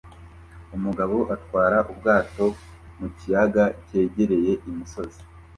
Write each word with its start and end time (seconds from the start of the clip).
Umugabo 0.75 1.17
atwara 1.35 1.77
ubwato 1.91 2.45
mu 2.99 3.07
kiyaga 3.17 3.63
cyegereye 3.87 4.51
imisozi 4.69 5.21